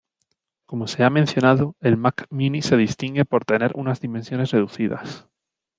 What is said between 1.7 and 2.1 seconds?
el